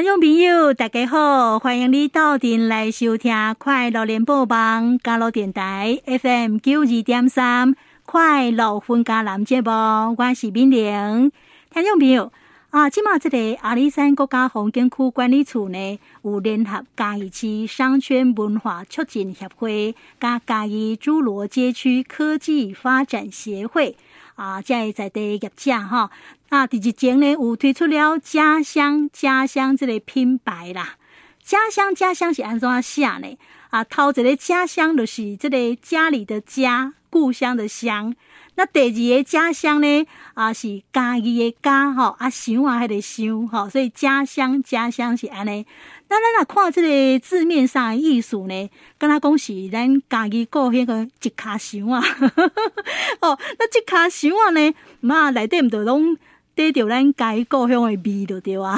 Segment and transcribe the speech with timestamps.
[0.00, 7.74] 听众朋友，大家好，欢迎你到店来收听快乐联播网加乐电台 FM 九二点三
[8.06, 9.70] 快乐分家男节目，
[10.16, 11.32] 我是敏玲。
[11.72, 12.30] 听众朋友
[12.70, 23.96] 啊，今嘛这个阿里山国家风景区管理处呢，有联合嘉义市商圈文化促进协会、加嘉义侏罗街区科技发展协会
[24.38, 26.10] 啊，在在地业者哈。
[26.48, 30.96] 啊，第一前呢有推出了家乡家乡这个品牌啦。
[31.42, 33.36] 家乡家乡是安怎写呢？
[33.70, 38.14] 啊，头一个家乡就是这个家里的家，故乡的乡。
[38.54, 40.06] 那第二个家乡呢？
[40.34, 45.66] 啊，是家己的家吼，啊，乡啊还得乡吼，所以家乡家乡是安尼。
[46.10, 52.02] 那咱若看即个字面上的意思呢，敢若讲是咱家己过迄个一卡箱啊。
[53.20, 56.16] 哦，那一卡箱啊呢，嘛内底毋着拢。
[56.58, 58.76] 得到咱家故乡的味就对啊。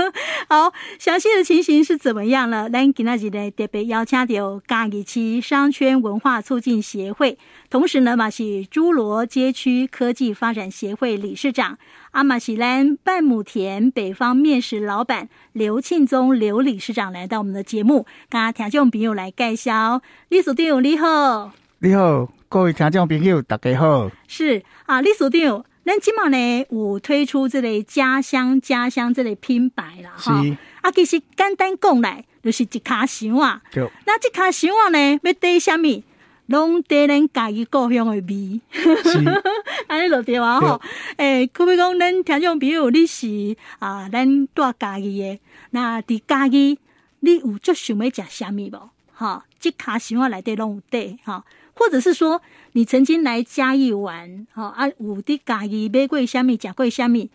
[0.48, 2.70] 好，详细的情形是怎么样了？
[2.70, 7.36] 咱今仔日呢特别邀请到嘉义市商圈文化促进协会，
[7.68, 11.76] 同时呢嘛是侏罗街区科技发展协会理事长
[12.12, 20.00] 阿玛西兰半亩田北方面食老板刘庆宗刘理事长来到我们的节目，跟听众朋友来介绍。
[20.30, 24.10] 李所长你好，你好，各位听众朋友大家好。
[24.26, 25.67] 是啊，李所长。
[25.88, 30.44] 咱即满呢，有推出这类家乡家乡这类品牌啦，哈。
[30.82, 33.62] 啊，其实简单讲来，就是一卡箱啊。
[33.72, 36.02] 那一卡箱啊呢，要带什么？
[36.44, 38.60] 拢带咱家己故乡的味。
[38.70, 39.24] 是。
[39.88, 40.78] 安尼就对啊，吼。
[41.16, 46.78] 诶，可比讲咱听众朋友，你是啊，咱住家己的，那伫家己，
[47.20, 48.90] 你有足想要食什么无？
[49.14, 51.42] 哈，一卡箱啊内底拢有带，哈。
[51.74, 52.42] 或者是说，
[52.78, 57.28] 你曾经来嘉义玩，哈啊，有的嘉义买过虾米，吃过虾米，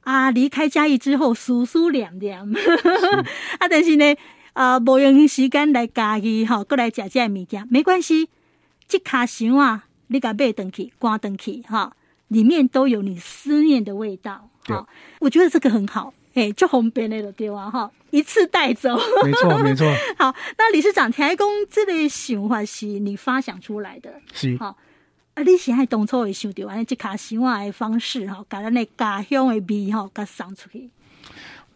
[0.00, 2.50] 啊，离开嘉义之后，酥酥凉凉，
[3.60, 4.16] 啊，但是呢，
[4.54, 8.28] 啊，无用时间来嘉义，哈，过来食这物件，没关系，
[8.88, 11.94] 这卡箱啊，你甲买回去，挂回去，哈，
[12.26, 14.88] 里面都有你思念的味道，哈，
[15.20, 16.12] 我觉得这个很好。
[16.34, 18.96] 哎，就方便的对啊，哈，一次带走。
[19.24, 19.86] 没错， 没错。
[20.16, 24.76] 好，那理事长台工这类想法是你发想出来的，是好。
[25.38, 30.90] 啊，你是爱当初会想到安尼一卡想法的方式吼，把咱的家乡的味吼，甲送出去。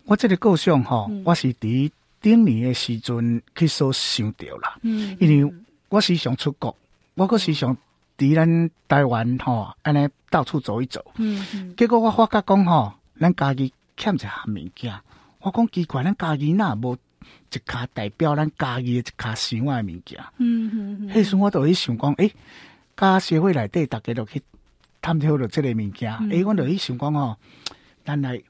[0.04, 1.88] 我这个构想哈，我是伫
[2.20, 4.76] 顶年的时阵去所想到啦。
[4.82, 5.54] 嗯，因为
[5.90, 6.76] 我时常出国，
[7.14, 7.76] 我个时常
[8.18, 11.12] 伫咱台湾吼，安尼到处走一走。
[11.18, 11.76] 嗯嗯。
[11.76, 13.72] 结果我发觉讲吼，咱家己。
[13.94, 14.92] 欠一项物件，
[15.42, 16.96] 我讲奇怪，咱家己那无
[17.52, 20.18] 一卡代表咱家己的一卡想法的物件。
[20.38, 21.10] 嗯嗯嗯。
[21.14, 22.34] 迄时我就去想讲，诶、欸，
[22.96, 24.42] 家协会内底大家都去
[25.00, 26.12] 探讨着这个物件。
[26.12, 27.36] 诶、嗯欸，我就去想讲吼，
[28.04, 28.40] 咱来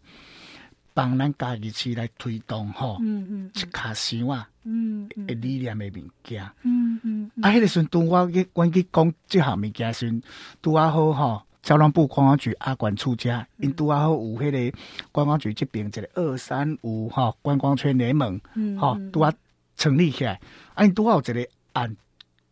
[0.95, 6.45] 帮咱家己市来推动吼，嗯嗯，一卡想啊，嗯，诶，理念的物件。
[6.63, 7.31] 嗯嗯。
[7.41, 10.23] 啊，迄个时阵，拄我去阮去讲即项物件时阵，
[10.61, 11.43] 拄啊好吼。
[11.63, 14.79] 交通部观光局阿管处家，因拄啊好有迄个
[15.13, 18.41] 观光局即边一个二三五吼观光圈联盟，
[18.81, 19.33] 吼拄啊
[19.77, 20.41] 成立起来，
[20.75, 21.97] 啊因拄啊有一个案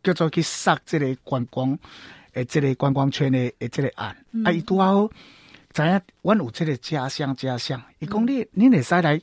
[0.03, 1.79] 叫做去杀这个观光
[2.35, 5.09] 诶，这个观光圈的诶这个案，嗯、啊伊拄啊好
[5.73, 9.21] 知影，阮有这个家乡家乡，伊讲你你会使来。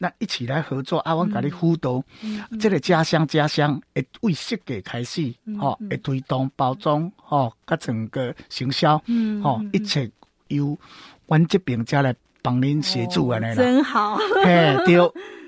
[0.00, 10.08] 那一起来合作，啊，阮甲你辅导，嗯嗯、这个家乡家乡会为设计开始，吼、嗯，会、嗯、推动包装，吼，甲整个行销，吼、嗯嗯，一切
[10.46, 10.78] 由
[11.26, 12.14] 阮这边家来
[12.48, 13.54] 帮您协助安尼啦。
[13.54, 14.98] 真好，嘿，对，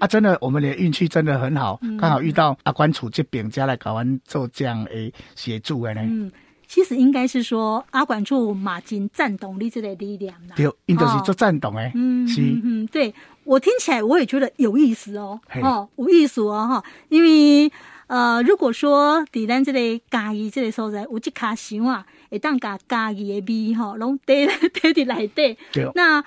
[0.00, 6.03] 啊，真的，我们的运气真的很好，刚、嗯、好遇到阿管处这边家来搞完做这样诶协助啊，呢。
[6.05, 6.31] 嗯，
[6.69, 10.55] 其实应该是说阿管处马金赞同你这个力量啦。
[10.56, 13.15] 对，因都是做赞同诶，嗯，是，嗯，对。
[13.44, 17.72] 我听起来我也觉得有意思哦，哦，有意思哦，哈，因为
[18.06, 26.22] 呃，如果说在咱这个家己这个所在有一卡乡啊，会当甲家己的味吼，拢带带 伫内底，对，那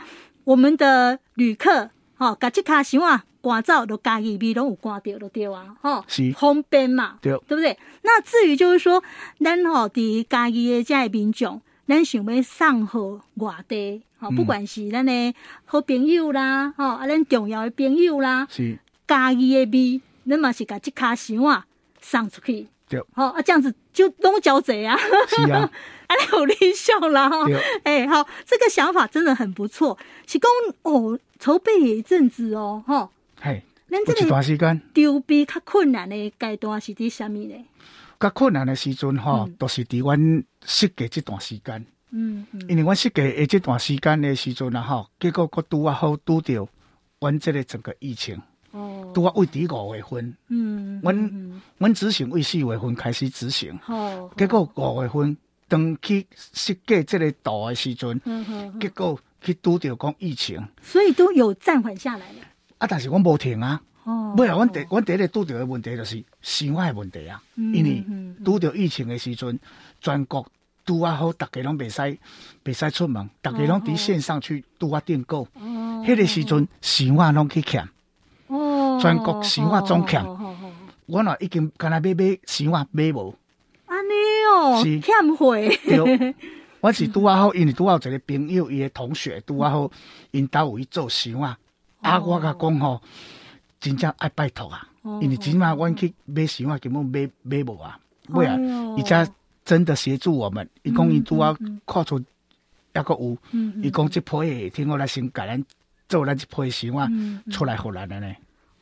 [0.45, 7.77] 我们的旅客哈，甲这卡箱啊，赶走都家己味拢有赶到，就对啊，吼，是方便嘛，对，对不对？
[8.03, 9.03] 那至于就是说，
[9.39, 14.29] 咱吼伫家己的这些民众，咱想要送互外地吼。
[14.31, 15.33] 不管是咱的
[15.65, 21.65] 好朋友啦，吼、嗯，啊，咱重要的朋友啦，是家己的味，咱嘛是甲这卡箱啊
[22.01, 24.95] 送出去，对，好啊，这样子就拢交贼啊，
[25.27, 25.69] 是啊，
[26.33, 27.45] 有理想啦，哈，
[27.83, 29.97] 哎、欸，好，这个想法真的很不错，
[30.27, 30.49] 是讲
[30.83, 33.09] 哦，筹备一阵子哦，哈，
[33.41, 34.81] 嘿，咱这个段时间。
[34.93, 37.65] 筹备较困难的阶段是伫啥物呢？
[38.19, 41.85] 较困难的时阵哈，都是伫阮设计这段时间。
[42.11, 46.67] 嗯，嗯，因为我设计诶这段时间的时阵啊，吼，结果佫拄啊好拄着
[47.19, 48.39] 阮这个整个疫情，
[48.73, 55.37] 哦，都要为第五月份，嗯，阮阮执行为四月份开始执行，哦，结果五月份
[55.67, 58.19] 当去设计这个图的时阵，
[58.79, 62.39] 结果去拄着讲疫情，所以都有暂缓下来了。
[62.79, 68.03] 啊，但是阮无停啊，哦，尾啊，阮第阮第一个拄着的问题就是生活的问题啊，因为
[68.43, 69.59] 拄着疫情的时阵，
[70.01, 70.45] 全国。
[70.85, 72.01] 拄啊好，大家拢袂使
[72.65, 75.47] 袂使出门，大家拢伫线上去拄啊订购。
[75.53, 77.87] 哦，迄个时阵生活拢去欠。
[79.03, 80.23] 哦，全国想法总欠。
[81.05, 83.35] 我若已经干那买买想法买无。
[83.85, 84.13] 安尼
[84.49, 85.55] 哦，是欠货。
[85.55, 86.35] 对，
[86.81, 89.91] 我是拄啊好，因为拄啊有一个朋友，伊的同学拄啊好，
[90.31, 91.57] 因兜有去做想法。
[92.01, 93.01] 啊，我甲讲吼，
[93.79, 94.87] 真正爱拜托啊，
[95.21, 98.57] 因为真嘛，阮去买想法根本买买无啊，尾啊，
[98.97, 99.27] 伊才。
[99.65, 101.55] 真的协助我们，伊讲伊拄啊
[101.87, 103.37] 看出抑个有，
[103.81, 105.63] 伊讲即批听我来先甲咱
[106.09, 107.09] 做咱即批想法
[107.49, 108.27] 出来互咱的呢。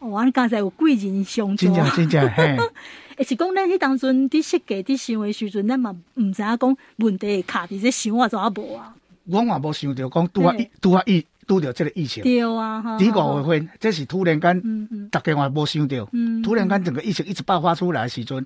[0.01, 2.57] 哦，你刚才有贵人相助，真正 真正嘿。
[3.19, 8.95] 也是讲咱迄当阵伫设计伫想的时阵，咱嘛毋知影讲问题卡伫这想法怎啊无啊？
[9.27, 12.23] 我嘛无想着讲拄啊拄啊疫拄着这个疫情。
[12.23, 12.97] 对啊，哈。
[12.97, 16.09] 第五月份，这是突然间，大家嘛无想着，
[16.43, 18.43] 突然间整个疫情一直爆发出来的时阵，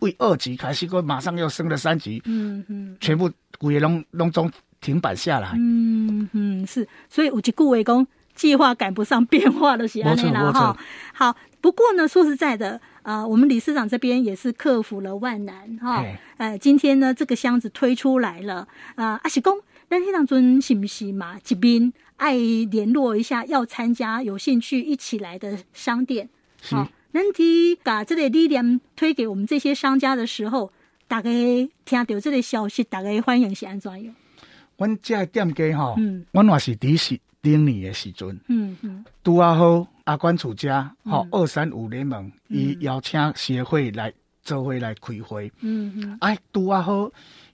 [0.00, 3.30] 为二级开始，过马上又升了三级，嗯嗯，全部
[3.60, 4.50] 规个拢拢总
[4.80, 5.52] 停摆下来。
[5.54, 8.04] 嗯嗯，是，所以有一句话讲。
[8.36, 10.78] 计划赶不上变化的是安内啦哈。
[11.12, 16.04] 好，不过呢，说实在的，啊、呃，我们理事长这边也是克服了万难哈。
[16.36, 21.40] 呃，今天呢，这个箱子推出来了，啊，阿喜公，那天当中是不是嘛？
[21.42, 26.28] 这边爱联络一下要参加、有兴趣一起来的商店。
[26.62, 30.70] 好，那你把这个力量推给我们这些商家的时候，
[31.08, 34.14] 大家听到这个消息，大家欢迎是安怎样？
[34.76, 37.18] 我这店家哈，嗯，我也是第一次。
[37.46, 44.12] 顶年的时阵，嗯嗯，拄啊好阿关楚家，吼二三五联盟，伊邀请协会来
[44.42, 47.08] 做会来开会，嗯嗯，哎拄啊好，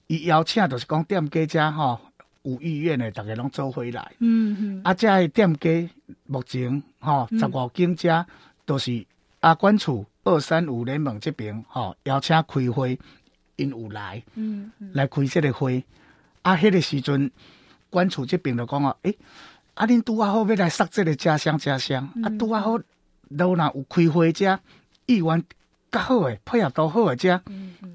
[0.06, 2.00] 伊邀请就是讲店家家吼
[2.44, 5.90] 有意愿的，大家拢做回来，嗯嗯，啊这个店家
[6.24, 8.26] 目前吼十五间家
[8.64, 9.04] 都是
[9.40, 12.98] 阿关楚二三五联盟这边吼邀请开会，
[13.56, 15.84] 因有来，嗯嗯，来开这个会，
[16.40, 17.30] 啊迄个时阵
[17.90, 19.14] 关楚这边就讲啊，诶。
[19.74, 19.86] 啊！
[19.86, 22.08] 恁拄啊好，要来杀这个家乡家乡。
[22.14, 22.78] 嗯、啊，拄啊好，
[23.36, 24.58] 都若有开会者，
[25.06, 25.42] 意愿
[25.90, 27.40] 较好诶，配合都好诶者。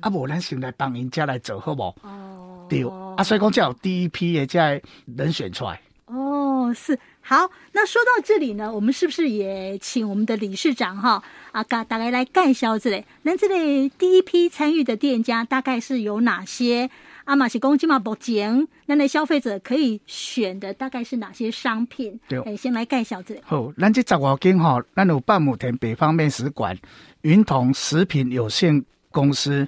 [0.02, 1.96] 啊，无咱先来帮因家来做好无？
[2.02, 2.84] 哦，对。
[3.16, 4.82] 啊，所以讲才有第一批诶，才
[5.16, 5.80] 人选出来。
[6.06, 7.50] 哦，是好。
[7.74, 11.22] 那说到这里呢，我们是不是也请我们的理事长哈
[11.52, 13.06] 啊，大大概来介绍这里？
[13.22, 16.90] 那这里第一批参与的店家大概是有哪些？
[17.28, 22.18] 阿玛是公鸡嘛，目前咱的消费者可以选的大概是哪些商品？
[22.30, 23.36] 对，哎，先来介绍这。
[23.44, 26.78] 好，咱这十五间哈，咱有半亩田北方面食馆、
[27.24, 28.82] 云彤食品有限
[29.12, 29.68] 公司、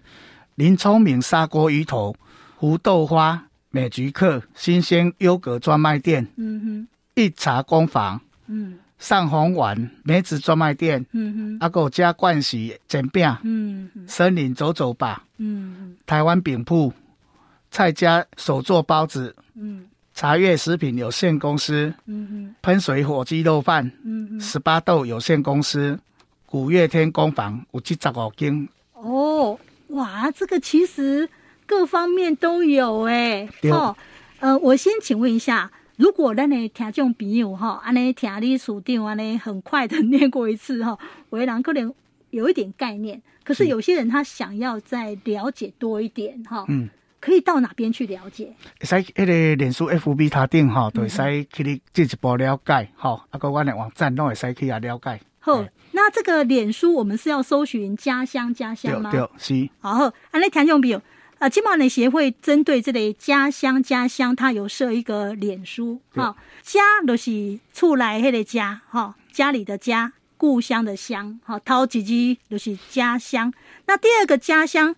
[0.55, 2.15] 林聪明砂锅鱼头、
[2.55, 6.87] 胡豆花、美菊客、新鲜优格专卖店，嗯哼，
[7.21, 16.93] 一茶工坊，嗯，上红丸梅子专卖店，嗯哼，阿狗家冠喜煎饼，嗯，森林走走吧，嗯，台湾饼铺。
[17.71, 25.99] 蔡家手做包子，嗯，茶叶食品有限公司，嗯哼，喷水火鸡肉饭，嗯，十八豆有限公司，
[26.45, 28.67] 古月天工坊有七十五斤。
[28.93, 29.59] 哦，
[29.89, 31.29] 哇，这个其实
[31.65, 33.47] 各方面都有哎。
[33.71, 33.95] 哦，
[34.39, 40.97] 呃，我先请问一下，如果咱的听众朋友哈，安尼听你书定安尼很快的念过一次哈，
[41.29, 41.93] 有的人可能
[42.31, 46.89] 有一点概念，可是有些人他想要再了解多一点哈，嗯。
[47.19, 48.53] 可以到哪边去了解？
[48.81, 51.17] 使迄个脸书 FB 他定哈，都会使
[51.51, 53.25] 去你进一步了解哈。
[53.29, 55.19] 啊，个我的网站都会使去啊了解。
[55.39, 59.11] 好，那这个脸书我们是要搜寻家乡家乡吗？
[59.11, 59.69] 对对，是。
[59.79, 61.01] 好，啊，那听众朋友，
[61.39, 65.99] 啊，金马人协会针对这类家乡家乡，它有设一个脸书。
[66.15, 73.53] 好，家就是厝内迄个家，哈，家里的家，故乡的乡，哈，头一句就是家乡。
[73.87, 74.95] 那第二个家乡。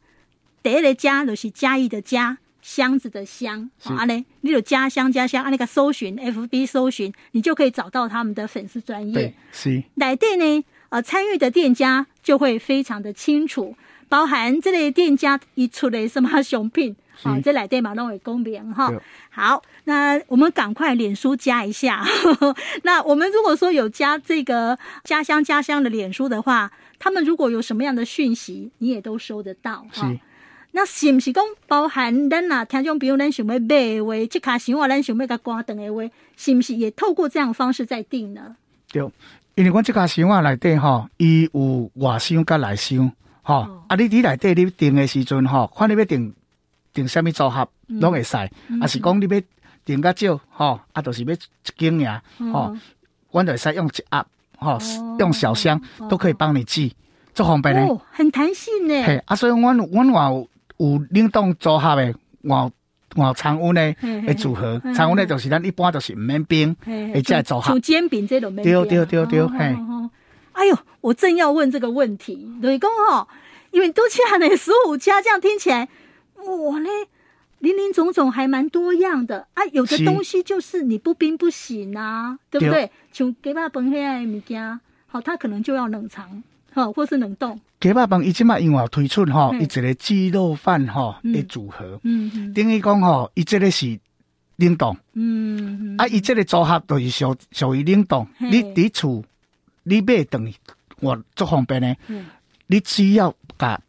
[0.64, 9.14] 第一个家就是嘉义的嘉，箱子的箱，好啊嘞，你有家乡家乡啊，那个搜寻 FB 搜寻，你就可以找到他们的粉丝专页。
[9.14, 9.84] 对，是。
[9.96, 13.76] 来店呢，呃，参与的店家就会非常的清楚，
[14.08, 18.94] 包含这类店家一出来什么商品，好是，这来店嘛都会公平哈。
[19.32, 22.06] 好，那我们赶快脸书加一下。
[22.84, 30.14] 那我们如果说有加这个家乡家乡的脸书的话，他们如果有什么样的讯息，你也都收得到哈。
[30.74, 32.64] 那是不是讲包含咱啊？
[32.64, 36.02] 听众朋友，咱想要买的话，这卡想话，咱想要甲关灯的话，
[36.38, 38.56] 是不是也透过这样的方式在订呢？
[38.92, 39.02] 对，
[39.56, 43.12] 因为阮这卡箱仔内底吼，伊有外箱甲内箱，
[43.42, 46.34] 吼、哦，啊，你伫内底你订的时阵吼，看你要订
[46.94, 49.42] 订什么组合，拢会使，啊、嗯，是讲你要
[49.84, 51.38] 订较少，吼，啊，就是要一
[51.78, 52.22] 斤尔，
[52.54, 52.76] 吼，
[53.32, 54.26] 阮就会使用一盒，
[54.58, 54.80] 吼，
[55.20, 56.94] 用小箱都可以帮你寄，
[57.34, 59.04] 足方便呢，哦，很弹性呢。
[59.04, 60.48] 嘿，啊，所以阮阮有
[60.82, 62.72] 有冷冻组合的，我。
[63.18, 63.94] 我常温的
[64.26, 67.68] 的组合，常温的就是咱一般都是唔免冰，诶，再组合。
[67.68, 68.74] 像煎饼这种免冰。
[68.88, 69.76] 对对对对，嘿。
[70.54, 73.28] 哎呦，我正要问这个问题，雷公哈，
[73.72, 75.90] 因为都吃了那十五家，这样听起来，
[76.38, 76.90] 哇嘞，
[77.60, 79.66] 林林总总还蛮多样的啊。
[79.74, 82.90] 有的东西就是你不冰不行啊，对不对？
[83.12, 86.42] 像鸡巴饭那样的物件，好，它可能就要冷藏，
[86.74, 87.60] 好，或是冷冻。
[87.80, 94.00] 鸡肉饭伊即马因为推出吼，伊一个鸡肉饭吼的组合，嗯等于讲吼，伊这个是
[94.58, 98.28] 冷冻，嗯，啊，伊这个组合就是属属于冷冻。
[98.38, 99.24] 你伫厝
[99.84, 100.54] 你买顿
[101.00, 101.96] 我足方便呢，
[102.68, 103.82] 你只要甲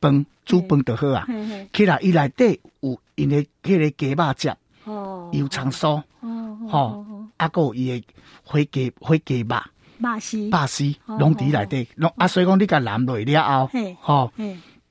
[0.00, 1.28] 饭煮饭就好啊。
[1.72, 4.52] 起来伊内底有因的迄个鸡肉汁，
[4.84, 7.04] 哦，油葱酥，哦，吼，
[7.36, 8.06] 啊，搁有伊的
[8.42, 9.56] 火鸡火鸡肉。
[10.00, 14.32] 巴西，巴西，拢伫内底，拢啊，所以讲你甲淋落了后，吼，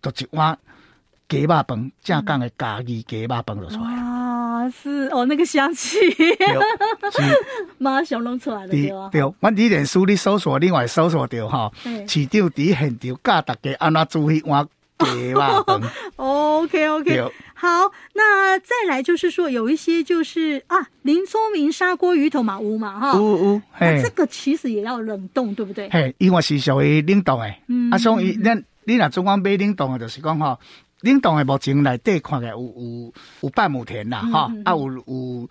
[0.02, 0.58] 就一碗
[1.28, 3.94] 鸡肉饭，正港的家己鸡肉饭就出来。
[3.94, 5.98] 啊，是哦，那个香气，
[7.78, 9.10] 马上拢出来了，对啊。
[9.12, 11.74] 对，阮伫脸书你搜索，另外搜索到吼，
[12.08, 17.32] 市场伫现场教大家安怎煮迄碗 OK OK。
[17.58, 25.90] 好，那再来就是说，有一些就是啊，林聪明砂锅鱼头嘛，乌嘛哈，乌乌，那这个其实也要冷冻，对不对？
[25.90, 30.60] 嘿，因为是属于冷冻的，嗯，啊，所以咱你若总讲买冷冻的，就是讲哈，
[31.02, 35.50] 冷冻的目前内底看起来有有有半亩田啦，哈，啊有有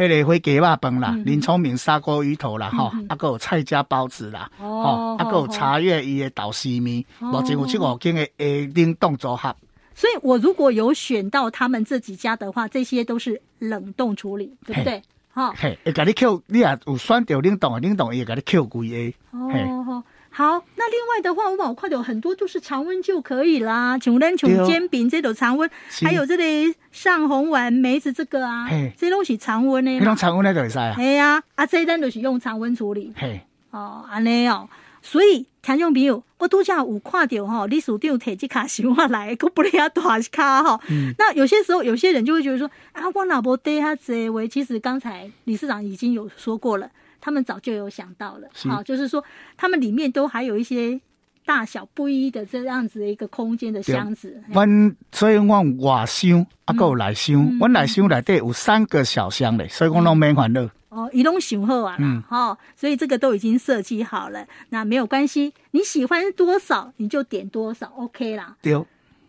[0.00, 9.54] 迄个火鸡肉饭啦，林聪明砂锅鱼头啦，哈，啊，个有菜家包子啦，哦，啊，个有茶叶伊的豆丝面，目前有七五间的诶冷冻组合。
[9.94, 15.02] 所以，我如果有选到他们这几家的话，这些都是冷冻处理，对不对？
[15.32, 19.14] 好，嘿，会甲你扣你也有选到冷冻的，冷冻也甲你扣贵的。
[19.30, 25.68] 哦，好，那另外的话，我往快点，很多就是常温就可以啦，像咱像煎饼这种常温，
[26.02, 30.94] 还有这里上红丸梅子这个啊，这拢是常温的，这种常温的就会使啊。
[30.96, 33.12] 对啊，啊，这咱就是用常温处理。
[33.16, 34.68] 嘿，哦，安尼哦。
[35.02, 40.80] 所以听众朋友，我都叫有看到哈，李署长提这卡想法来，可不哩啊大卡哈。
[41.18, 44.46] 那有些时候，有些人就会觉得说啊，我老婆对他这位？
[44.46, 46.90] 其实刚才理事长已经有说过了，
[47.20, 48.48] 他们早就有想到了。
[48.68, 49.24] 好就是说
[49.56, 51.00] 他们里面都还有一些
[51.46, 54.42] 大小不一的这样子的一个空间的箱子。
[54.48, 60.68] 阮所以我外箱啊，够内箱，阮内箱内底有三个小箱嘞，所以讲拢免烦恼。
[60.90, 68.56] 哦，移动型号啊，嗯，好，所以这个都已经设计好了，那没有关系，你喜欢多少你就点多少，OK 啦。
[68.60, 68.80] 对。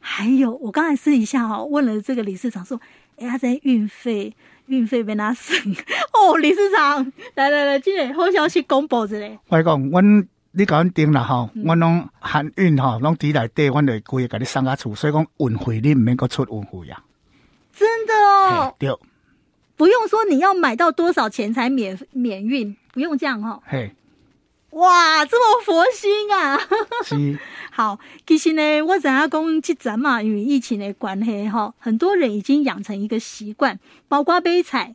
[0.04, 2.82] 还有，我刚才私底下哈问了这个理事长说，
[3.18, 5.56] 哎，他在运费，运费被他省
[6.14, 9.38] 哦，理事长，来来来，今天好消息公布着嘞。
[9.48, 17.04] 我讲，阮你甲阮订了哈，阮拢含运哈，拢伫内底，阮就规个给你送下厝，所以讲运费你唔免搁出运费呀。
[17.72, 18.76] 真的哦。
[18.80, 18.90] 对。
[19.82, 23.64] 不用说你要买到多少钱才免免运，不用这样哈、哦。
[23.66, 23.90] 嘿，
[24.70, 26.56] 哇，这么佛心啊！
[27.04, 27.40] 是。
[27.74, 27.98] 好，
[28.28, 34.94] 其实呢，我想要讲这阵嘛，因为疫情的关系哈，很多人已经养成一个习惯，包括买菜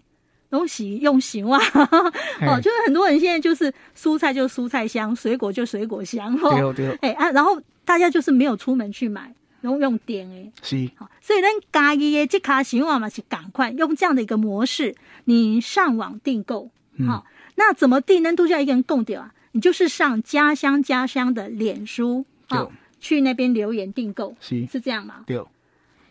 [0.51, 1.59] 东西用行啊。
[2.47, 6.39] 哦，就是很多人现在就是蔬菜就蔬菜香，水果就水果香。
[6.39, 6.91] 对对。
[7.03, 9.35] 哎啊，然后大家就是没有出门去买。
[9.67, 14.95] 用用点诶，是好，所以咱家己的这卡行网嘛是赶快用这样的一个模式，
[15.25, 16.71] 你上网订购，
[17.05, 18.33] 好，那怎么订呢？
[18.33, 22.71] 都叫一个人供掉啊，你就是上家乡家乡的脸书，好，
[23.01, 25.25] 去那边留言订购，是是这样吗？
[25.27, 25.43] 对，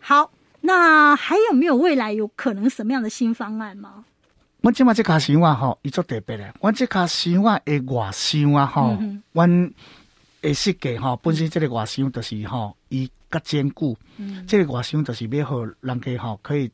[0.02, 0.32] 好，
[0.62, 4.04] 那还有没有未来有可能什么样的新方案吗？
[4.62, 9.00] 我今嘛这卡行网哈，伊做特别的，我这卡想法的外箱啊哈，
[9.32, 9.48] 我
[10.42, 13.10] 的设计哈，本身这个外箱就是哈，伊。
[13.36, 16.72] 较坚固，嗯，这个外箱就是要好人家吼可以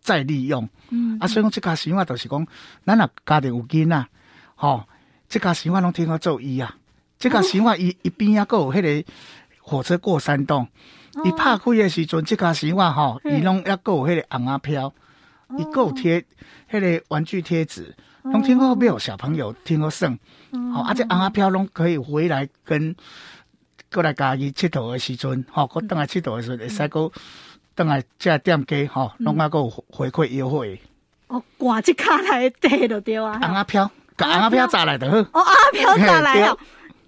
[0.00, 2.46] 再利用，嗯，啊，所以讲这个箱啊，就是讲，
[2.84, 4.06] 咱若家庭有囡仔，
[4.54, 4.84] 吼，
[5.28, 6.74] 这个箱啊拢听我做伊啊，
[7.18, 9.10] 这个箱啊，伊 伊边啊，搁有迄个
[9.60, 10.66] 火车过山洞，
[11.24, 14.92] 伊拍开的时阵，这个箱啊，吼，伊拢抑搁有迄个红啊飘，
[15.58, 16.24] 伊搁有贴
[16.70, 20.10] 迄个玩具贴纸，拢听我有小朋友听我耍，
[20.72, 22.96] 好，啊，这红啊飘拢可以回来跟。
[23.92, 27.10] 过来家己佚佗诶时阵，吼，过等来佚佗诶时阵，会使讲
[27.74, 30.80] 等来这店家，吼，拢啊个回馈优惠。
[31.28, 33.38] 哦，挂只卡来得就对啊。
[33.40, 36.58] 红阿飘，红阿飘炸来的，哦，阿飘炸来了，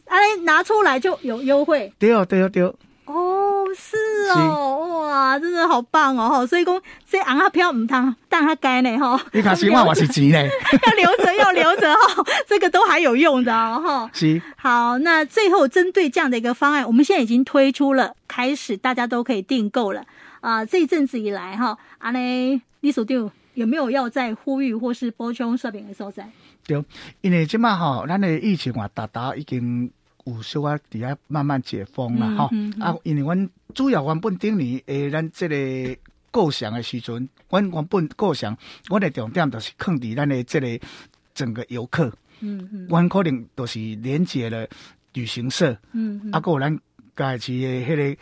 [0.06, 2.62] 哎，拿出来就有优惠，对哦，对哦，对。
[3.06, 3.43] 哦。
[3.74, 6.46] 哦，是哦，哇，真的好棒哦！
[6.46, 9.20] 所以讲这红阿飘唔通当他该呢哈。
[9.32, 10.38] 你看希望我是钱呢，
[10.86, 14.08] 要留着要留着哈，这个都还有用的哈。
[14.14, 14.40] 是。
[14.56, 20.00] 好，那最后针对这样的一个方案，我们现在已经推出了，开始大家都可以订购了
[20.40, 20.66] 啊、呃。
[20.66, 26.28] 这一阵子以来哈，阿内李所长有没有要再呼吁或是补充说明的所在？
[26.66, 26.82] 对，
[27.20, 29.90] 因为即嘛哈，咱的疫情啊，达达已经。
[30.24, 32.82] 有小啊，底下慢慢解封了哈、嗯嗯嗯。
[32.82, 35.96] 啊，因为阮主要原本顶年诶，咱这个
[36.30, 38.56] 构想诶时阵，阮原本构想，
[38.88, 40.86] 阮诶重点就是放伫咱诶这个
[41.34, 42.12] 整个游客。
[42.40, 42.86] 嗯嗯。
[42.88, 44.66] 阮可能都是连接了
[45.12, 45.76] 旅行社。
[45.92, 46.32] 嗯，嗯。
[46.32, 46.80] 啊，有咱
[47.14, 48.20] 家己诶迄个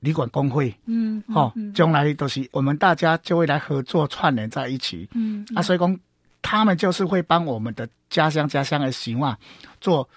[0.00, 0.74] 旅馆工会。
[0.86, 1.22] 嗯。
[1.28, 5.08] 好、嗯，将、哦、来都是我们大家就会来合作串联在一起。
[5.14, 5.44] 嗯。
[5.50, 5.98] 嗯啊，所以讲，
[6.40, 9.36] 他们就是会帮我们的家乡家乡的习惯
[9.80, 10.08] 做。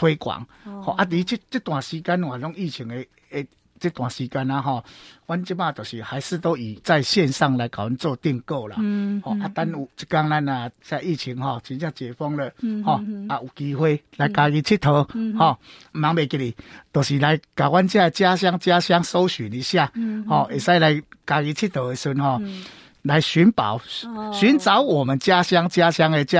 [0.00, 1.06] 推广，吼、哦、啊！
[1.10, 2.94] 你这这段时间，我种疫情的
[3.32, 3.46] 诶，
[3.78, 4.82] 这段时间啊，吼，
[5.26, 8.76] 阮即马就是还是都以在线上来搞做订购啦。
[8.78, 12.46] 嗯，吼、嗯、啊，等有一工咱啊，在疫情吼真正解封了，
[12.82, 15.58] 吼、嗯嗯、啊，有机会来家己佚佗，吼、
[15.92, 16.56] 嗯，忙袂记哩，
[16.90, 22.38] 都是来甲阮遮家乡家乡搜寻一下，吼、嗯，会、嗯、使来家己佚佗的时阵吼。
[22.40, 22.64] 嗯
[23.02, 23.80] 来寻宝，
[24.32, 26.38] 寻找我们家乡家乡的这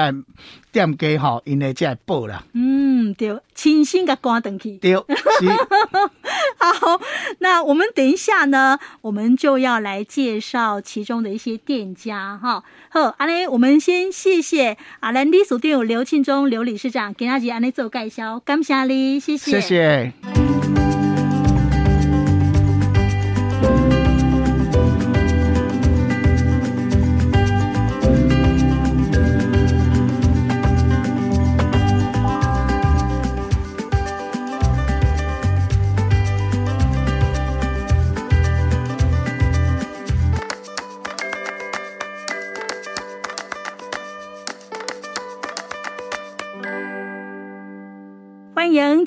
[0.71, 2.45] 店家哈，因为这宝啦。
[2.53, 4.77] 嗯，对，亲身个关灯去。
[4.79, 4.95] 对，
[6.59, 7.01] 好，
[7.39, 12.63] 那我们等一下呢，我们就要来介绍其中的一些店家哈。
[12.91, 20.40] 好，安尼，我们先谢谢阿兰理事长刘庆忠刘理事长给大家安尼做介绍，感谢你，谢谢，谢谢。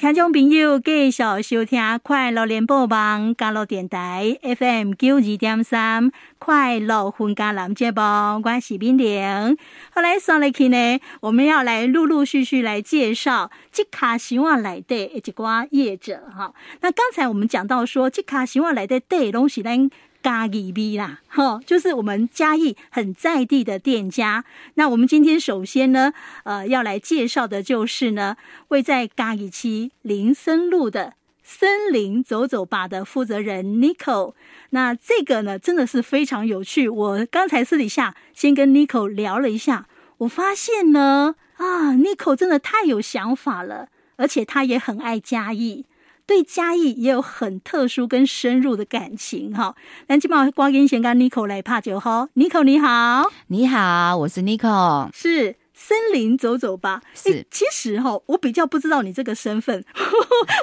[0.04, 8.02] 听众朋友，继续收听快乐联播网加乐电台 FM 九二点三快乐分家男节目，
[8.44, 9.58] 我是冰玲。
[9.94, 16.54] 后来上来去呢，我们要来陆陆续续来介绍这卡希望来的一寡业者哈。
[16.82, 19.90] 那刚才我们讲到说，这卡希望来的对东西呢。
[20.24, 24.46] 嘉义味啦，哈，就是我们嘉义很在地的店家。
[24.76, 26.14] 那我们今天首先呢，
[26.46, 28.38] 呃，要来介绍的就是呢，
[28.70, 34.34] 位在嘉义区林森路的森林走走吧的负责人 Nico。
[34.70, 36.88] 那这个呢，真的是非常有趣。
[36.88, 39.88] 我刚才私底下先跟 Nico 聊了一下，
[40.20, 45.86] 我发现呢，啊，Nico 真的太有想法了，而且他也很爱嘉义。
[46.26, 49.76] 对嘉义也有很特殊跟深入的感情哈。
[50.08, 55.56] 那今晚光跟先跟 Nico 来拍酒哈，Nico 你好，你好，我是 Nico，是。
[55.74, 57.30] 森林走走吧，是。
[57.34, 59.84] 欸、其实哈，我比较不知道你这个身份。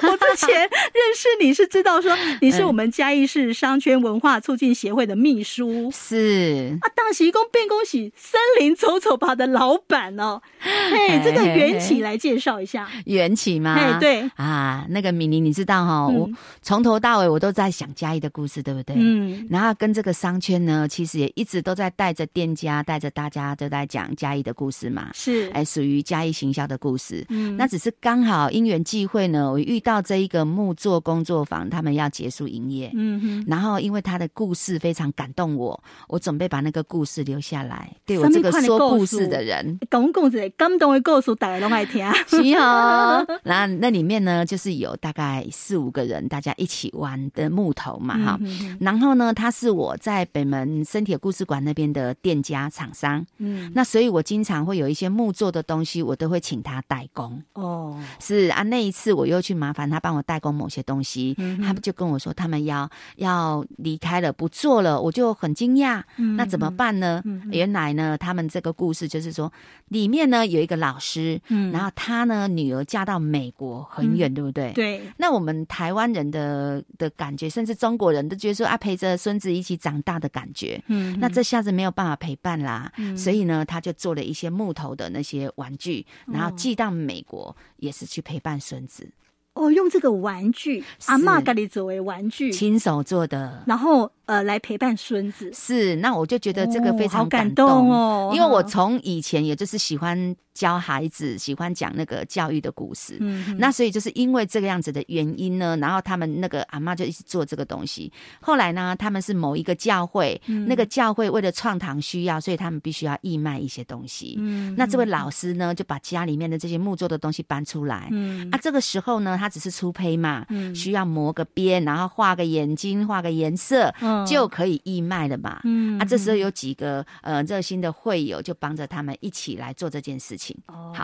[0.03, 0.69] 我之前认
[1.15, 5.91] 识你是知道说你是我们嘉义市商圈文化促进协会的秘书。
[5.91, 10.41] 是啊，当时一共变恭喜森林走走吧的老板哦。
[10.59, 12.89] 嘿，这个缘起来介绍一下。
[13.05, 13.75] 缘起吗？
[13.75, 16.29] 哎，对啊，那个米妮，你知道哈、嗯，我
[16.61, 18.95] 从头到尾我都在想嘉义的故事，对不对？
[18.97, 19.47] 嗯。
[19.49, 25.00] 然后跟这个商圈呢，其实也一直都在带着店家，带着大家都在讲嘉义的故事嘛。
[25.13, 27.25] 是，哎，属于嘉义行销的故事。
[27.29, 32.91] 嗯，那只是刚好因缘际会呢，我遇到这一个木作工作坊，他们要结束营业。
[32.93, 42.01] 嗯哼，然后因为他的故事非常感动我，我准备把那个故事留下来，对我这个说故事的人，讲故事感动的故事，大家都爱听。
[42.27, 48.77] 是哦， 那那里面呢，就是有大概四五个人，大家一起玩的木头嘛，哈、嗯。
[48.79, 53.25] 然后呢，他是我在北门生铁故事馆那边的店家厂商。
[53.37, 55.11] 嗯，那所以我经常会有一些。
[55.11, 57.43] 木做的东西，我都会请他代工。
[57.51, 66.01] 哦，是啊，那一次我又去麻烦他帮我代工某些东西，嗯、他们就跟我说他们要要离开了，不做了，我就很惊讶。
[66.17, 67.41] 嗯、那怎么办呢、嗯？
[67.51, 69.51] 原来呢，他们这个故事就是说，
[69.89, 74.71] 里面呢有一个老师，嗯，然后他呢女儿嫁到美国很远、嗯，对不对？
[74.71, 75.01] 对。
[75.17, 80.81] 那我们台湾人的的感觉，甚至中国人都觉得说啊，陪着孙子一起长大的感觉。
[80.87, 81.19] 嗯。
[81.19, 84.80] 那这下子没有办法陪伴啦，嗯、所以呢，他就做了一些木头。
[84.95, 89.09] 的那些玩具，然后寄到美国，也是去陪伴孙子。
[89.53, 93.63] 哦，用这个玩具，阿妈给你作为玩具，亲手做的。
[93.67, 95.51] 然后呃，来陪伴孙子。
[95.53, 97.91] 是，那我就觉得这个非常感动，感动。
[97.91, 108.11] 哦，因为我从以前也就是喜欢教孩子，喜欢讲那个教育的故事，嗯，那所以就是因为这个样子的原因呢，然后他们那个阿妈就一直做这个东西。
[108.39, 114.35] 后来呢，他们是某一个教会，嗯、那个教会为了创堂需要，所以他们必须要义卖一些东西。
[114.39, 118.07] 嗯，那这位老师呢，就把家里面的这些木做的东西搬出来。
[118.11, 123.93] 嗯，啊，这个时候呢，他只是粗胚嘛，嗯，需要磨个边，然后画个眼睛，画个颜色。
[124.01, 125.59] 嗯就可以义卖了嘛？
[125.63, 130.57] 嗯，啊，这时候有几个呃热心的会友就帮着他们一起来做这件事情。
[130.67, 131.03] 哦，好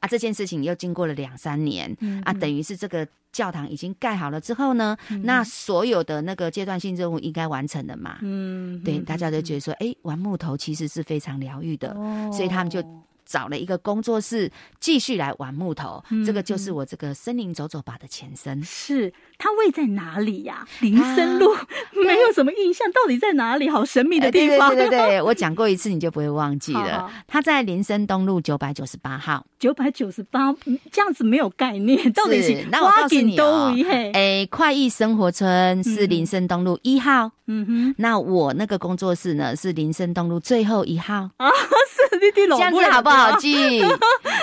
[0.00, 8.18] 啊，这件事情又经过了两三年，嗯，啊，等于是这个教堂已经盖好了之后呢，嗯，那所有的那个阶段性任务应该完成了嘛？
[8.22, 12.82] 嗯，对，大家都觉得说，哎，玩木头其实是非常疗愈的，哦，所以他们就。
[13.24, 18.60] 找了一个工作室继续来玩木头，嗯、这个就是我这个森林走走吧的前身。
[18.62, 19.10] 是
[19.42, 20.68] 它位在哪里呀、啊？
[20.82, 21.66] 林森路、啊、
[22.06, 23.68] 没有什么印象，到底在哪里？
[23.68, 24.68] 好神秘的地方。
[24.68, 27.10] 欸、对对对对， 我讲过一次，你就不会忘记了。
[27.26, 29.44] 它在林森东路九百九十八号。
[29.58, 30.54] 九百九十八，
[30.92, 32.64] 这样子没有概念，到底是？
[32.70, 33.74] 那我告诉你哦，
[34.12, 37.32] 哎，快意生活村是林森东路一号。
[37.46, 41.28] 嗯哼，那我那个工作室呢是林森东路最后一号。
[41.38, 43.32] 啊，是你的这样子好不好？
[43.32, 43.82] 好记，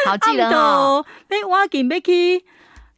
[0.06, 1.06] 好记得 哦。
[1.30, 2.44] 哎，我准备去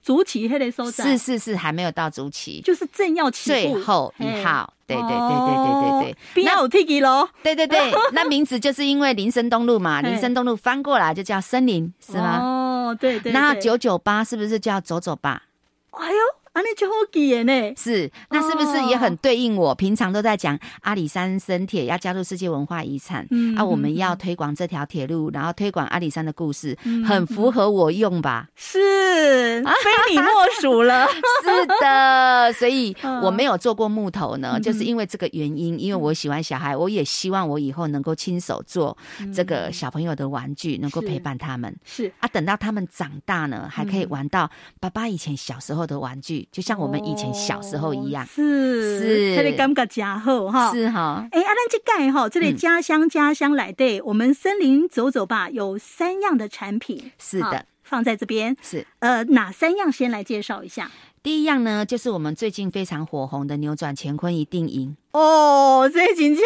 [0.03, 1.03] 竹崎迄个所在。
[1.03, 4.73] 是是是，还没有到竹崎，就是正要起最后一号。
[4.87, 7.29] 对对对对对对对，那有 T G 咯。
[7.41, 12.39] 对对对， 那名字就是因为林森东路嘛，林森东路翻过来就叫森林，是吗？
[12.41, 13.31] 哦，对对。
[13.31, 15.43] 那九九八是不是叫走走吧？
[15.91, 16.40] 哎呦。
[16.53, 17.73] 啊，那就好记呢。
[17.77, 19.73] 是，那是不是也很对应我？
[19.73, 28.49] 平常都在讲阿里山深铁要加入世界文化遗产，嗯，啊，我们要推广这条铁路，然后推广阿里山的故事，很符合我用吧？
[28.55, 28.77] 是，
[29.63, 30.27] 非你莫
[30.59, 31.07] 属了。
[31.41, 38.97] 是的，所以我没有做过木头呢，就是因为这个原因，因为我喜欢小孩，我也希望我以后能够亲手做
[39.33, 41.73] 这个小朋友的玩具，能够陪伴他们。
[41.85, 44.49] 是啊，等到他们长大呢，还可以玩到
[44.81, 46.40] 爸爸以前小时候的玩具。
[46.51, 51.27] 就像我们以前小时候一样，是是，他的感觉家好哈，是哈。
[51.31, 58.85] 哎，阿兰这盖哈，这里家乡家乡来对，我们森林走走吧，有三样的产品，是的，放在这边是。
[58.99, 60.89] 呃，哪三样先来介绍一下？
[61.23, 66.41] 第一样呢，就是我们最近非常火红的扭转乾坤一定赢哦，这金价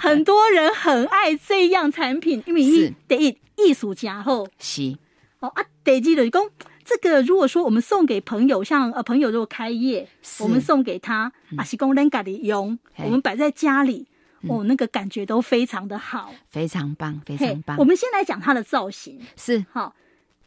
[0.00, 4.96] 很多人很爱这样产品，因为一第一艺术家后，是
[5.40, 6.42] 哦啊，第二就是讲。
[6.90, 10.08] 这个如果说我们送给朋友，像呃朋友如果开业，
[10.40, 14.08] 我们送给他，阿西公人家的用，我们摆在家里，
[14.40, 17.76] 嗯、哦，那个感觉都非常的好，非常棒，非常棒。
[17.78, 19.64] 我们先来讲它的造型，是。
[19.70, 19.94] 好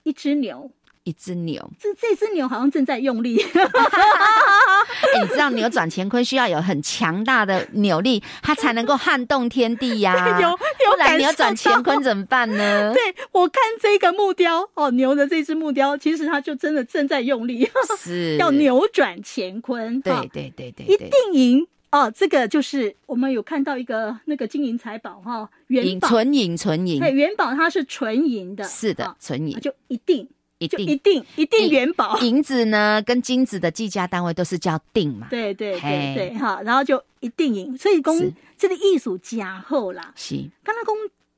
[0.03, 0.69] 一只牛。
[1.03, 3.37] 一只牛，这这只牛好像正在用力。
[3.43, 10.41] 欸、你知道扭转乾坤需要有很强大的扭力，它才能够撼动天地呀、 啊。
[10.41, 12.93] 有有感扭转乾坤怎么办呢？
[12.95, 20.01] 对，我看这个木雕哦，牛的这只木雕，其实它就真的正在用力，是要扭转乾坤。
[20.01, 22.09] 对对对对，一定赢哦！
[22.11, 30.27] 这个就是我们有看到一个那个金银财宝哈，元宝纯银纯银，对，元宝它是纯银的，是的，纯银就一定。
[30.63, 35.27] 一定一定一定元宝，银子呢跟金子的计价单位都是叫定嘛？
[35.29, 38.15] 对对对对，哈，然后就一定银，所以讲
[38.57, 40.13] 这个艺术加厚啦。
[40.15, 40.95] 是，刚刚讲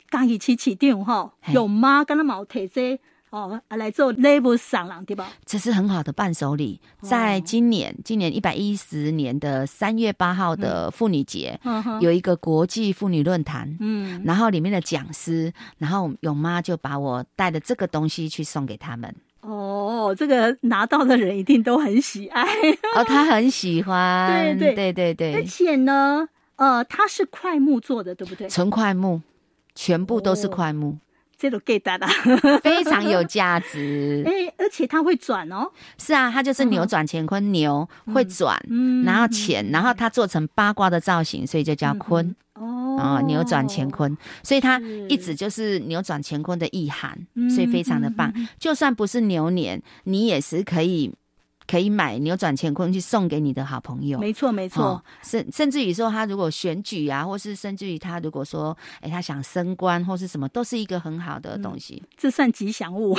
[0.09, 2.99] 刚一起起定哈，有妈刚刚冇提这
[3.35, 5.27] 哦来做礼物送人对吧？
[5.45, 11.59] 这是很好的伴手礼，在今年今年一百一十年的三月八号的妇女节，
[11.99, 19.13] 有一个国际妇女论坛，嗯，然后里面的讲师，然后勇妈就把我带的这个东西去送给他们。
[19.41, 22.45] 哦，这个拿到的人一定都很喜爱。
[22.95, 24.93] 哦，他很喜欢，对对。
[24.93, 28.47] 对对对，而且呢，呃，它是块木做的，对不对？
[28.47, 29.21] 纯块木，
[29.75, 30.97] 全部都是块木，
[31.37, 32.07] 这都 get 到了，
[32.63, 34.23] 非常有价值。
[34.27, 38.59] 哎，而且它会转哦，是啊，它就是扭转乾坤，牛会转，
[39.03, 42.35] 然后钱，然后它做成八卦的造型，所以就叫坤。
[42.57, 48.31] 哦，扭转乾坤，所以它一直就是扭转乾坤的意涵，所以非常的棒。
[48.33, 51.13] 嗯、就算不是牛年，你也是可以
[51.67, 54.19] 可以买扭转乾坤去送给你的好朋友。
[54.19, 55.03] 没错，没错、哦。
[55.23, 62.01] 甚甚至于说，他如果选举啊，或是甚至于他如果说，哎，他想升官或是什么，都是一个很好的东西。
[62.03, 63.17] 嗯、这算吉祥物，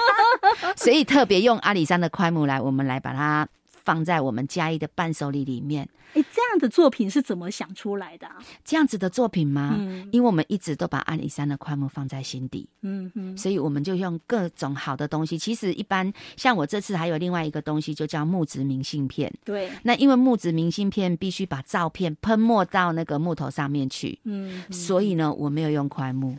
[0.76, 3.46] 所以特别用阿里山的桧木来，我们来把它。
[3.90, 5.88] 放在我们嘉义的伴手礼里面。
[6.14, 8.36] 哎，这样的作品是怎么想出来的啊？
[8.64, 9.74] 这样子的作品吗？
[9.76, 15.36] 嗯，因为我们一直都把阿里山的桧木放在心底，嗯嗯，所以我们就用各种好的东西。
[15.36, 19.32] 其实一般像我这次还有另外一个东西，就叫木质明信片。
[19.44, 26.36] 对，那因为木质明信片必须把照片喷墨到那个木头上面去，嗯，所以呢，我没有用桧木。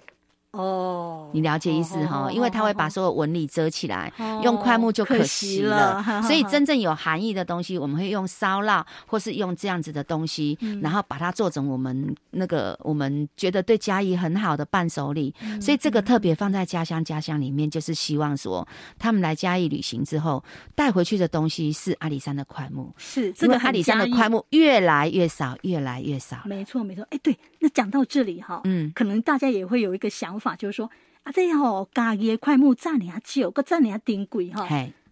[0.51, 2.29] 哦，你了解意思哈？
[2.29, 4.11] 因为它会把所有纹理遮起来，
[4.43, 6.03] 用块木就可惜了。
[6.23, 15.33] 所以真正有含义的东西，我们会用烧蜡，或是用这样子的东西，然后把它做成我们那个我们觉得对嘉义很好的伴手礼。
[15.61, 18.67] 所以这个特别放在家乡家乡里面，就是希望说
[18.99, 20.43] 他们来嘉义旅行之后
[20.75, 22.93] 带回去的东西是阿里山的块木。
[22.97, 26.39] 是这个阿里山的块木越来越少，越来越少。
[26.43, 27.07] 没错，没错。
[27.09, 30.40] 哎，对，那讲到这里哈，嗯，可能大家也会有一个想法。
[30.41, 30.89] 法就是说
[31.23, 34.67] 啊，这吼家己的块木赞尔少，搁赞尔珍贵哈。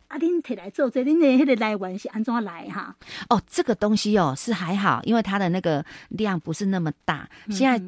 [0.10, 2.96] 啊，恁摕来做这，恁的迄个来源是安怎来哈？
[3.30, 7.30] 哦，这个东西哦是还好，因为它的那个量不是那么大。
[7.50, 7.80] 现在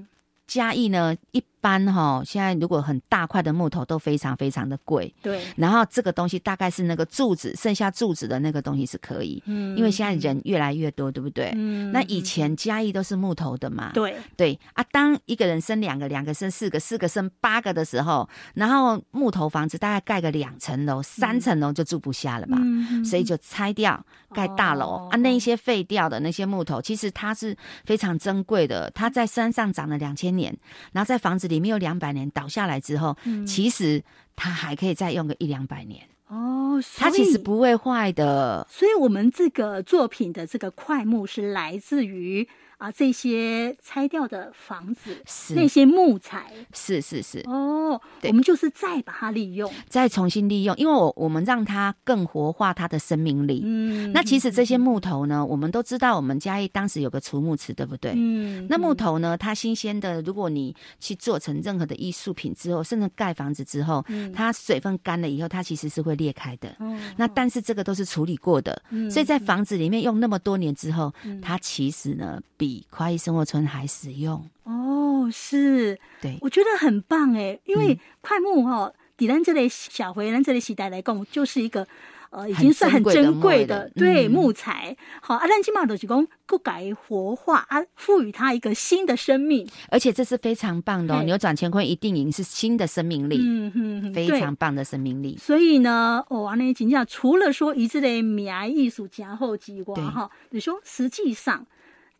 [0.47, 1.43] 嘉义呢一。
[1.61, 5.41] 般哈，现在如果很大块的木头都非常非常的贵，对。
[5.55, 11.53] 然后这个东西大概是那个柱子，剩下柱子的那个东西是可以，嗯，因为现在人越来越多，对不对？
[11.55, 11.91] 嗯。
[11.91, 14.83] 那以前嘉义都是木头的嘛，对对啊。
[14.91, 25.17] 当一个人生两个，两个生四个，四个生八个的时候，然后木头房子大概盖个两层楼、三层楼就住不下了嘛，嗯，所以就拆掉盖大楼，哦，啊。
[25.17, 30.57] 那一些废掉的那些木头，其实它是非常珍贵的，它在山上长了两千年，
[30.91, 34.03] 然后在房子里面有两百年倒下来之后，嗯，其实
[34.35, 38.65] 它还可以再用个一两百年哦，它其实不会坏的。
[38.69, 42.47] 所以，我们这个作品的这个块木是来自于。
[42.81, 53.61] 啊，这些拆掉的房子，是那些木材，是是是哦，我们就是再把它利用，再重新利用，因为我我们让它更活化它的生命力。
[53.63, 58.13] 嗯，那其实这些木头呢，我们都知道，我们嘉义当时有个储木池，对不对？
[58.15, 66.75] 嗯，那木头呢，它新鲜的，如果你去做成任何的艺术品之后，甚至盖房子之后，嗯，它水分干了以后，它其实是会裂开的。
[66.79, 72.70] 嗯，那但是这个都是处理过的，嗯，所以在房子里面用那么多年之后，嗯，它其实呢比。
[72.71, 74.49] 比桧意生活村还实用。
[74.63, 81.85] 哦，是，对，我觉得很棒哎，因为快木哈，底咱这类小回咱这类时代来讲，就是一个
[82.29, 84.95] 呃，已经算很珍贵的，的对、嗯、木材。
[85.21, 95.37] 好，啊，咱起码都是讲不改活化啊，赋予它一个新的生命，而且这是非常棒的、哦，扭转乾坤一定赢，是新的生命力，嗯嗯，非常棒的生命力。
[95.37, 101.67] 所以呢，哦，阿兰金讲除了说以这类名艺术家后之外，哈，你说实际上。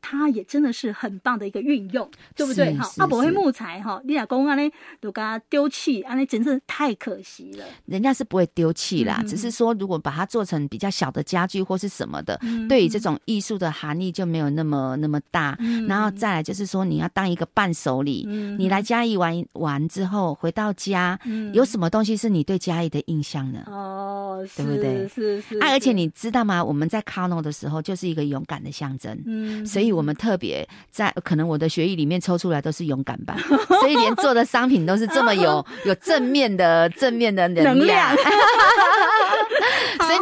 [0.02, 2.76] 它也真的是很棒的一个运用，对不对？
[2.76, 7.66] 哈，阿伯会木材哈，你老公安，呢都给它丢弃，啊，那真是太可惜了。
[7.86, 15.56] 人家是不会丢弃啦，嗯、只是说如果把它做成比较小的家具或是什么的，嗯、对于这种艺术的含义就没有那么那么大。
[15.60, 23.64] 嗯、然后再来就是说，你要当一个伴手礼，嗯、你来嘉义玩完之后回到家，嗯、有什么东西是你对嘉义的印象呢？
[23.68, 25.08] 哦，对不对？
[25.08, 25.60] 是是，是。
[25.60, 26.64] 啊，而且你知道吗？
[26.64, 29.91] 我们在卡诺的时候就是一个勇敢的象征，嗯，所以。
[29.92, 33.36] 我们特别在可能我的血液里面抽出来都是勇敢吧，
[33.80, 38.16] 所以连做的商品都是这么有有正面的正面的能量。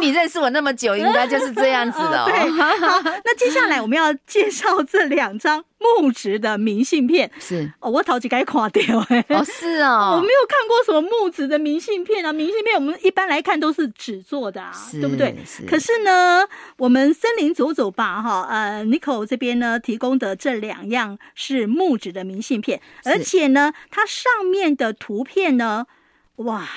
[0.00, 2.26] 你认识我那么久，应该就是这样子的哦。
[2.30, 7.30] 对，好，那接下来我们要介绍这两张木质的明信片。
[7.38, 9.24] 是哦，我头几该垮掉哎。
[9.28, 12.32] 哦，是哦， 我没有看过什么木质的明信片啊。
[12.32, 15.36] 明信片我们一般来看都是纸做的啊，对不对？
[15.46, 15.64] 是。
[15.64, 16.46] 可是呢，
[16.78, 25.86] 我们森林走走吧哈，呃，Nico 这边呢提供的这两样是木质的明信片，而且呢，它上面的图片呢，
[26.36, 26.68] 哇。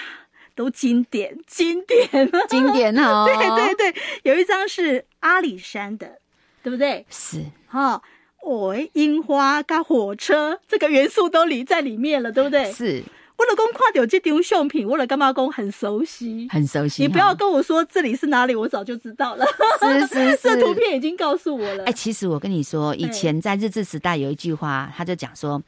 [0.56, 2.08] 都经典，经典，
[2.50, 3.26] 经典哦！
[3.28, 3.36] 对
[3.76, 6.20] 对对，有一张是阿里山的，
[6.62, 7.06] 对不对？
[7.10, 8.02] 是哈，
[8.42, 12.72] 哦，樱花跟火车这个元素都里在里面了，对不对？
[12.72, 13.04] 是。
[13.36, 17.02] 我老公看到这张相片，我的干妈公很熟悉，很熟悉。
[17.02, 19.46] 你不要跟我说这里是哪里，我早就知道了。
[19.82, 21.84] 是是 是，这图片已经告诉我了。
[21.86, 25.60] 哎，其实我跟你说，以前在日治时代有一句话，他就讲说，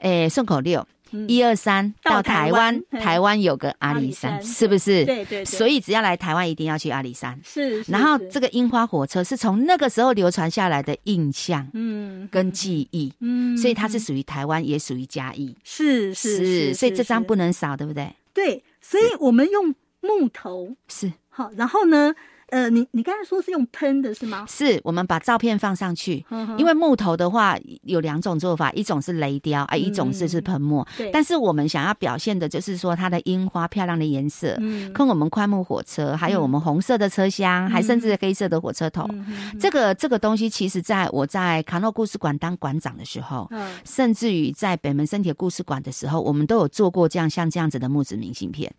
[0.00, 0.86] 哎，顺口溜。
[1.28, 5.04] 一二三，到台湾，台湾 有个阿里山，是不是？
[5.04, 5.44] 对对。
[5.44, 7.38] 所以只要来台湾，一定要去阿里山。
[7.44, 7.82] 是。
[7.88, 15.56] 然后这个樱花火车是从那个时候流传下来的印象，嗯，跟记忆，嗯，所以它是属于台湾，也属于嘉义。
[15.64, 16.74] 是是是。
[16.74, 18.14] 所以这张不能少，对不对？
[18.32, 18.62] 对。
[18.80, 22.14] 所以我们用木头是好，然后呢，
[22.50, 24.44] 呃，你你刚才说是用喷的是吗？
[24.48, 26.24] 是我们把照片放上去，
[26.58, 30.86] 因为木头的话有两种做法，一种是雷雕啊，一种是是喷墨。
[30.96, 39.08] 对，但是我们想要表现的就是说它的樱花漂亮的颜色，嗯，跟我们宽木火车，还有我们红色的车厢，还甚至黑色的火车头。
[39.58, 43.50] 这个这个东西，其实在我在卡诺故事馆当馆长的时候，
[43.84, 48.72] 甚至于在北门生铁故事馆的时候，我们都有做过这样像这样子的木质明信片。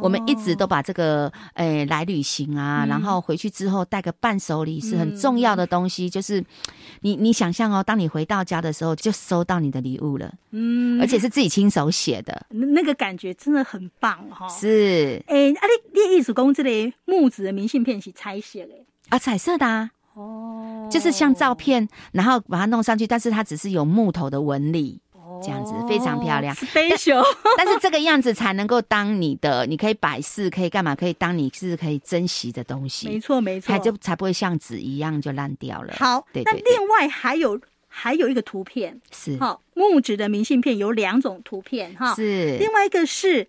[0.00, 6.08] 我们一直都把这个诶来旅行啊，然后回去之后带个伴手礼是很重要的东西。
[6.08, 6.44] 就是
[7.02, 14.48] 你你想象哦，当你回到家的时候，就收到你的礼物了，嗯，而且是自己亲手写的，那个感觉真的很棒哈。
[14.48, 15.60] 是，诶，啊，
[15.94, 18.74] 你你艺术工这类木质的明信片是彩色的
[19.08, 19.90] 啊，彩色的啊。
[20.14, 25.00] 哦，就是像照片，然后把它弄上去，但是它只是有木头的纹理，
[25.42, 26.54] 这样子非常漂亮。
[26.54, 27.24] Special，
[27.56, 30.94] 但是这个样子才能够当你的，你可以摆饰，可以干嘛？
[30.94, 33.08] 可以当你是可以珍惜的东西。
[33.08, 35.94] 没错，没错，它就才不会像纸一样就烂掉了。
[35.98, 43.48] 好，对，那另外还有还有一个图片是，好木质的明信片有两种图片哈，是另外一个是。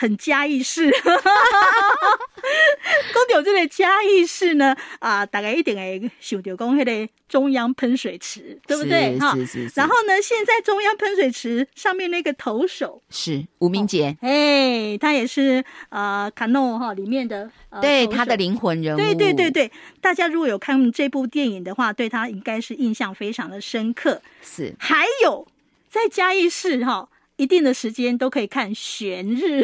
[0.00, 1.02] 很嘉义市， 讲
[3.34, 9.18] 到这个嘉义市呢，啊，大概一定会想到讲那个中央喷水池，对不对？
[9.18, 9.36] 哈。
[9.74, 18.98] 然后呢，现在中央喷水池上面那个投手是吴明杰，哎、哦，他也是呃卡诺哈里面的，呃、对他的灵魂人物。
[18.98, 19.68] 对对对对，
[20.00, 24.22] 大家如果有看这部电影的话，对他应该是印象非常的深刻。
[24.42, 25.48] 是，还有
[25.90, 27.08] 在嘉义市哈。
[27.38, 29.62] 一定的时间都可以看悬日，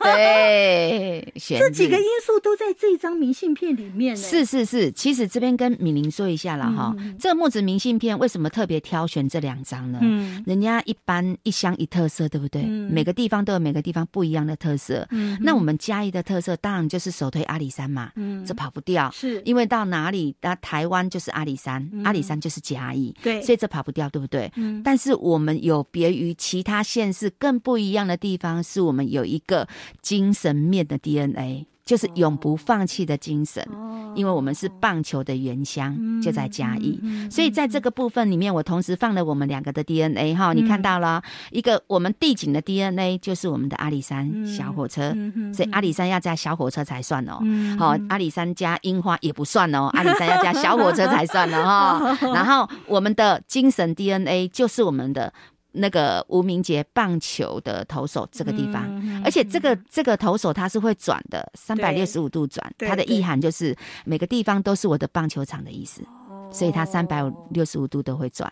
[0.00, 4.14] 对， 这几个因素都在这张明信片里面。
[4.14, 9.98] 是是是，其实这边跟敏玲说一下了哈，嗯、这个木子明信片为什么特别挑选这两张呢？
[10.02, 12.60] 嗯，人家一般一乡一特色，对不对？
[12.62, 15.08] 嗯、每个地方都有每个地方不一样的特色。
[15.10, 24.52] 嗯，那我们嘉义的特色当然就是首推阿里山嘛，嗯，这跑不掉，是因为到哪里，那台湾就是阿里山，嗯、阿里山就是嘉义，对，所以这跑不掉，对不对？
[24.56, 27.13] 嗯，但是我们有别于其他县。
[27.14, 29.66] 是更不一样的地方，是我们有一个
[30.02, 33.66] 精神面的 DNA，就是永不放弃的精神。
[34.14, 45.12] 因为我们是棒球的原乡，就在嘉义，所以在这个部分里面，我同时放了我们两个的 DNA 哈，你看到了一个我们地景的 DNA，就是我们的阿里山小火车，
[45.52, 47.40] 所以阿里山要加小火车才算哦。
[47.76, 52.16] 好，阿里山加樱花也不算哦，阿里山要加小火车才算了哈。
[52.32, 55.32] 然后我们的精神 DNA 就是我们的。
[55.74, 66.02] 那个吴明杰棒球的投手这个地方，嗯、而且这个这个投手他是会转的，三百六十五度转，他的意涵就是每个地方都是我的棒球场的意思，
[66.50, 68.50] 所以他三百六十五度都会转。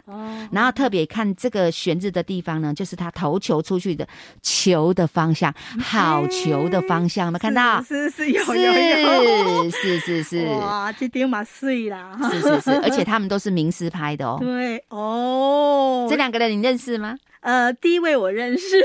[0.50, 4.06] 然后特别看这个悬置的地方呢，就是他投球出去的
[4.42, 7.82] 球的方向，好球的方向，有没有看到？
[7.82, 14.38] 是是有有有，是是是哇，这顶嘛碎啦，是是是，而且他们都是名师拍的哦。
[14.42, 17.16] 对哦，这两个人你认识吗？
[17.42, 18.80] 呃，第一位我认识，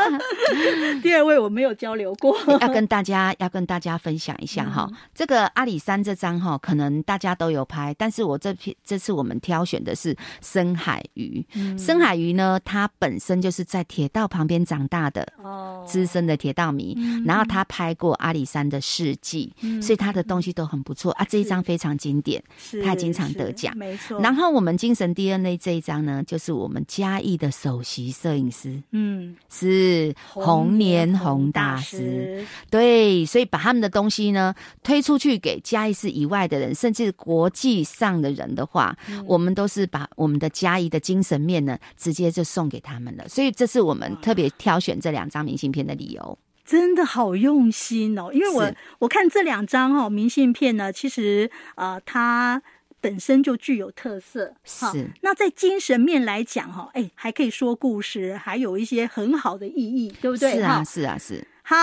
[1.02, 2.34] 第二位我没有交流过。
[2.58, 11.46] 要跟大家要跟大家分享一下哈，嗯、这个阿里山这张哈，可能大家都有拍，但是我这批这次我们挑选的是深海鱼。
[11.54, 16.94] 嗯、深海鱼呢，它本身就是在铁道旁边长大的哦，资深的铁道迷。
[16.96, 21.26] 嗯、然后他拍过阿里山的事迹，嗯、所以他的东西都很不错啊。
[21.28, 24.18] 这一张非常经典，是他还经常得奖，没错。
[24.22, 27.49] 然后我们精神 DNA 这一张呢，就是我们嘉义的。
[27.50, 43.28] 首席摄影师，嗯，是红年红大师，对，所以把他们的东西呢推出去给嘉义市以外的人，甚至国际上的人的话，嗯、我们都是把我们的嘉义的精神面呢，直接就送给他们了。
[43.28, 48.30] 所以这是我们特别挑选这两张明信片的理由，真的好用心哦。
[48.32, 52.62] 因为我我看这两张哦明信片呢，其实啊、呃，它。
[53.00, 55.10] 本身就具有特色，是。
[55.22, 60.52] 那在精神面来讲，哈，哎，还可以说故事，还有一些很好的意义，对不对？
[60.52, 61.46] 是啊，是啊，是。
[61.62, 61.76] 好，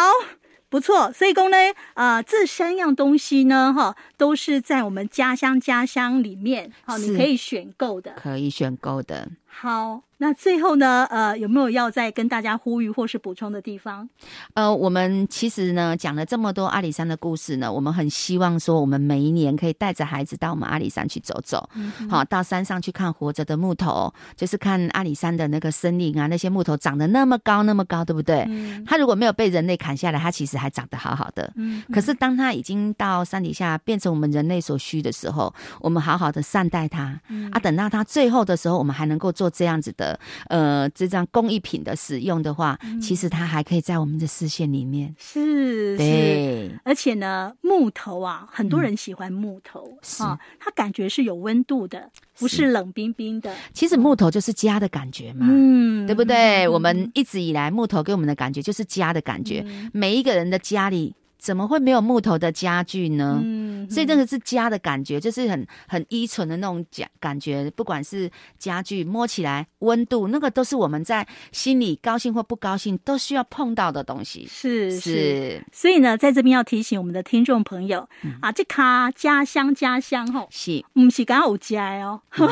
[0.69, 1.11] 不错。
[1.11, 1.57] 所以公呢，
[1.93, 9.29] 啊、呃，这三样东西呢，哈，都是在我们家乡家乡里面，好，你可以选购的，可以选购的。
[9.45, 10.03] 好。
[10.19, 14.09] 那最后呢，呃，有没有要再跟大家呼吁或是补充的地方？
[14.55, 21.69] 呃，我们其实呢讲了这么多阿里山的故事呢，我们很希望说，我们每一年可以带着孩子到我们阿里山去走走，
[22.09, 28.43] 好，到山上去看活着的木头，就是看阿里山的那个森林啊，那些木头长得那么高那么高，对不对？
[28.49, 31.53] 嗯、它如果没有被人类砍下来，它其实还长得好好的。
[31.57, 40.06] 嗯，可是当它已经到山底下变成我们人类所需的时候，我们好好的善待它，嗯、啊，等到它最后的时候，我们还能够做这样子的。
[40.07, 45.13] 的呃这张工艺品的使用的话，嗯、其实它还可以在我们的视线里面。
[45.17, 53.53] 是，对，而且呢，木头啊，很多人喜欢木头，啊，它感觉是有温度的，不是冷冰冰的。
[53.73, 56.65] 其实木头就是家的感觉嘛，嗯，对不对？
[56.65, 61.13] 嗯、我们一直以来木头给我们的感觉就是家的感觉，嗯、每一个人的家里。
[61.37, 63.39] 怎么会没有木头的家具呢？
[63.43, 67.71] 嗯，所以这个是家的感觉，就是很很依存的那种感感觉。
[67.75, 74.47] 不管是家具摸起来温度，那个都是我们在心里高兴或不高兴都需要碰到的东西。
[74.49, 82.21] 是是，是所以呢，在这边要提醒我们的听众朋友、嗯、啊，这卡家乡家乡吼，是不是刚有家哦？
[82.37, 82.47] 嗯、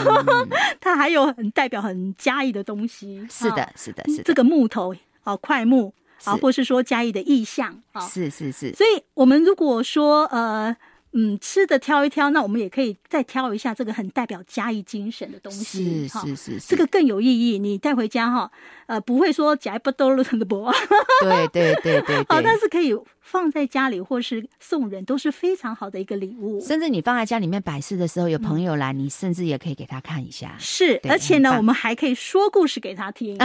[0.79, 3.25] 它还有很代表很家意的东西。
[3.29, 5.93] 是的，是的，是的，这个木头哦，桧木。
[6.23, 10.75] 啊，或是说嘉义的意象啊，是是是，所以我们如果说呃。
[11.17, 17.57] 嗯，吃的挑一挑，那我们也可以再挑一下这个很代表嘉义精神的东西，是是是，这个更有意义。
[17.57, 18.51] 你带回家哈，
[18.87, 20.69] 呃，不会说夹不兜了的不？
[21.23, 22.93] 对对对对，好，但是可以
[23.27, 26.61] 放在家里或是送人，都是非常好的一个礼物。
[26.61, 30.55] 甚至你放在家里面摆饰的时候，有朋友来，你甚至也可以给他看一下。
[30.59, 33.35] 是，而且呢，我们还可以说故事给他听。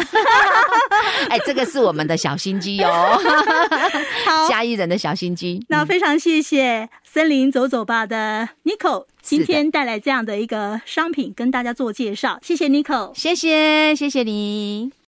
[1.30, 3.18] 哎，这个是我们的小心机哦，
[4.26, 5.64] 好，嘉义人的小心机。
[5.68, 14.92] 那非常谢谢森林走走吧的 Nico 今天带来这样的一个商品跟大家做介绍，谢谢 Nico，谢谢谢谢你。